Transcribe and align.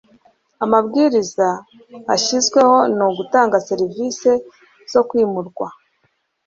amabwiriza 0.63 1.47
ashyizweho 2.13 2.75
ni 2.95 3.03
utanga 3.23 3.63
serivisi 3.67 4.31
zo 4.91 5.01
kwimurwa 5.07 5.67